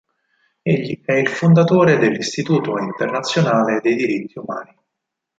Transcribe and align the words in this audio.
Egli 0.63 0.99
è 1.05 1.11
il 1.13 1.27
fondatore 1.27 1.99
dell'Istituto 1.99 2.75
internazionale 2.79 3.81
dei 3.81 3.93
diritti 3.95 4.39
umani. 4.39 4.75